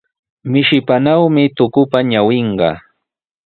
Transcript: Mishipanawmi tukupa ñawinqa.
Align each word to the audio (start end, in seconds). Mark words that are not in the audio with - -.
Mishipanawmi 0.51 1.43
tukupa 1.57 1.99
ñawinqa. 2.11 2.69